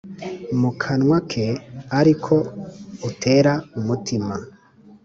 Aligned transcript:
Mu 0.59 0.71
kanwa 0.81 1.17
ke 1.29 1.45
ariko 1.99 2.35
utera 3.09 3.53
umutima 3.79 4.33